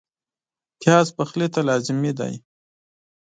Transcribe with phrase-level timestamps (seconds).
[0.79, 2.33] پیاز پخلي ته لازمي دی